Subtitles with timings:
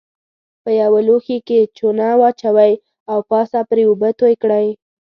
[0.63, 2.73] په یوه لوښي کې چونه واچوئ
[3.11, 4.67] او پاسه پرې اوبه توی کړئ.